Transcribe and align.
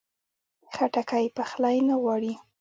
خټکی 0.73 1.25
پخلی 1.35 1.77
نه 1.87 1.95
غواړي. 2.01 2.33